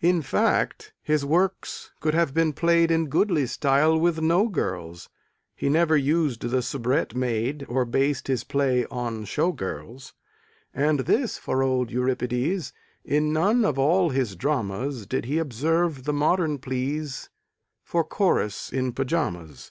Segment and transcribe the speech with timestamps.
[0.00, 5.08] In fact, his works could have been played In goodly style with no girls
[5.54, 10.14] He never used the soubrette maid Or based his play on show girls;
[10.74, 12.72] And, this for old Euripides:
[13.04, 17.30] In none of all his dramas Did he observe the modern pleas
[17.84, 19.70] For chorus in pajamas.